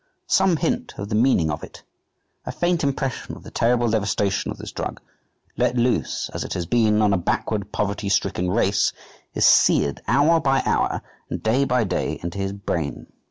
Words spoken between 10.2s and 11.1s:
by hour